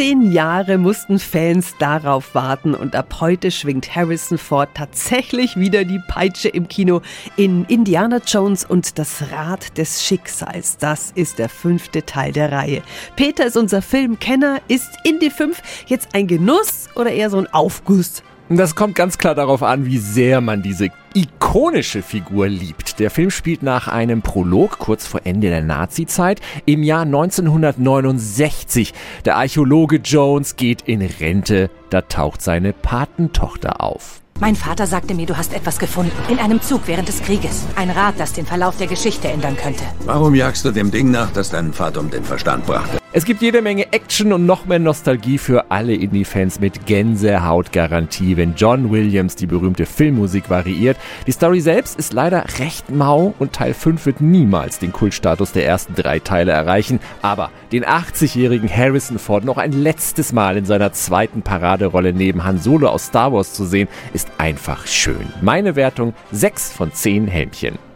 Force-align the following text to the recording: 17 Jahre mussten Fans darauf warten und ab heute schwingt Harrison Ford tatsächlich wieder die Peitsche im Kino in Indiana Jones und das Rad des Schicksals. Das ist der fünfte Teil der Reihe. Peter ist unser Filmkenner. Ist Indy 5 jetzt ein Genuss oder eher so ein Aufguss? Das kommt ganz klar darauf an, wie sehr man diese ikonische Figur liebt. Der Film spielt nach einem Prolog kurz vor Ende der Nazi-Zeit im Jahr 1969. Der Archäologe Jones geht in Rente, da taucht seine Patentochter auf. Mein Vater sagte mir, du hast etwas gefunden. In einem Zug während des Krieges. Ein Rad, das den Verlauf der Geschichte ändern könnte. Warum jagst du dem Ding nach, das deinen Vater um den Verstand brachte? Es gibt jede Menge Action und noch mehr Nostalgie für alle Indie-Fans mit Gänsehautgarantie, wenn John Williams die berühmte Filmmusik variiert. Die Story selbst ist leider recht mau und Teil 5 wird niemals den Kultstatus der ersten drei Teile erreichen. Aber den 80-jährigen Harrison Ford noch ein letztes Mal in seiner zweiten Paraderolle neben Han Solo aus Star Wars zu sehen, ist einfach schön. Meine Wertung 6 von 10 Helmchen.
17 0.00 0.32
Jahre 0.32 0.78
mussten 0.78 1.18
Fans 1.18 1.74
darauf 1.78 2.34
warten 2.34 2.74
und 2.74 2.96
ab 2.96 3.16
heute 3.20 3.50
schwingt 3.50 3.94
Harrison 3.94 4.38
Ford 4.38 4.70
tatsächlich 4.72 5.56
wieder 5.56 5.84
die 5.84 6.00
Peitsche 6.08 6.48
im 6.48 6.68
Kino 6.68 7.02
in 7.36 7.66
Indiana 7.66 8.18
Jones 8.26 8.64
und 8.64 8.98
das 8.98 9.30
Rad 9.30 9.76
des 9.76 10.02
Schicksals. 10.02 10.78
Das 10.78 11.12
ist 11.16 11.38
der 11.38 11.50
fünfte 11.50 12.06
Teil 12.06 12.32
der 12.32 12.50
Reihe. 12.50 12.80
Peter 13.14 13.44
ist 13.44 13.58
unser 13.58 13.82
Filmkenner. 13.82 14.62
Ist 14.68 14.88
Indy 15.04 15.28
5 15.28 15.60
jetzt 15.88 16.14
ein 16.14 16.26
Genuss 16.26 16.88
oder 16.94 17.12
eher 17.12 17.28
so 17.28 17.36
ein 17.36 17.52
Aufguss? 17.52 18.22
Das 18.48 18.74
kommt 18.74 18.94
ganz 18.94 19.18
klar 19.18 19.34
darauf 19.34 19.62
an, 19.62 19.84
wie 19.84 19.98
sehr 19.98 20.40
man 20.40 20.62
diese 20.62 20.88
ikonische 21.12 22.00
Figur 22.02 22.48
liebt. 22.48 22.89
Der 23.00 23.10
Film 23.10 23.30
spielt 23.30 23.62
nach 23.62 23.88
einem 23.88 24.20
Prolog 24.20 24.78
kurz 24.78 25.06
vor 25.06 25.22
Ende 25.24 25.48
der 25.48 25.62
Nazi-Zeit 25.62 26.42
im 26.66 26.82
Jahr 26.82 27.00
1969. 27.02 28.92
Der 29.24 29.38
Archäologe 29.38 29.96
Jones 29.96 30.56
geht 30.56 30.82
in 30.82 31.00
Rente, 31.00 31.70
da 31.88 32.02
taucht 32.02 32.42
seine 32.42 32.74
Patentochter 32.74 33.80
auf. 33.80 34.20
Mein 34.38 34.54
Vater 34.54 34.86
sagte 34.86 35.14
mir, 35.14 35.24
du 35.24 35.38
hast 35.38 35.54
etwas 35.54 35.78
gefunden. 35.78 36.12
In 36.28 36.38
einem 36.38 36.60
Zug 36.60 36.82
während 36.84 37.08
des 37.08 37.22
Krieges. 37.22 37.64
Ein 37.74 37.88
Rad, 37.88 38.16
das 38.18 38.34
den 38.34 38.44
Verlauf 38.44 38.76
der 38.76 38.86
Geschichte 38.86 39.28
ändern 39.28 39.56
könnte. 39.56 39.84
Warum 40.04 40.34
jagst 40.34 40.66
du 40.66 40.70
dem 40.70 40.90
Ding 40.90 41.10
nach, 41.10 41.30
das 41.32 41.48
deinen 41.48 41.72
Vater 41.72 42.00
um 42.00 42.10
den 42.10 42.24
Verstand 42.24 42.66
brachte? 42.66 42.99
Es 43.12 43.24
gibt 43.24 43.42
jede 43.42 43.60
Menge 43.60 43.92
Action 43.92 44.32
und 44.32 44.46
noch 44.46 44.66
mehr 44.66 44.78
Nostalgie 44.78 45.38
für 45.38 45.72
alle 45.72 45.94
Indie-Fans 45.94 46.60
mit 46.60 46.86
Gänsehautgarantie, 46.86 48.36
wenn 48.36 48.54
John 48.54 48.92
Williams 48.92 49.34
die 49.34 49.48
berühmte 49.48 49.84
Filmmusik 49.84 50.48
variiert. 50.48 50.96
Die 51.26 51.32
Story 51.32 51.60
selbst 51.60 51.98
ist 51.98 52.12
leider 52.12 52.44
recht 52.60 52.88
mau 52.88 53.34
und 53.40 53.52
Teil 53.52 53.74
5 53.74 54.06
wird 54.06 54.20
niemals 54.20 54.78
den 54.78 54.92
Kultstatus 54.92 55.50
der 55.50 55.66
ersten 55.66 55.96
drei 55.96 56.20
Teile 56.20 56.52
erreichen. 56.52 57.00
Aber 57.20 57.50
den 57.72 57.84
80-jährigen 57.84 58.68
Harrison 58.68 59.18
Ford 59.18 59.44
noch 59.44 59.58
ein 59.58 59.72
letztes 59.72 60.32
Mal 60.32 60.56
in 60.56 60.64
seiner 60.64 60.92
zweiten 60.92 61.42
Paraderolle 61.42 62.12
neben 62.12 62.44
Han 62.44 62.60
Solo 62.60 62.90
aus 62.90 63.06
Star 63.06 63.32
Wars 63.32 63.54
zu 63.54 63.64
sehen, 63.64 63.88
ist 64.12 64.30
einfach 64.38 64.86
schön. 64.86 65.26
Meine 65.42 65.74
Wertung 65.74 66.14
6 66.30 66.70
von 66.70 66.92
10 66.92 67.26
Helmchen. 67.26 67.89